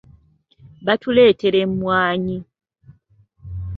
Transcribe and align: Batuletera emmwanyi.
Batuletera 0.85 1.57
emmwanyi. 1.65 2.37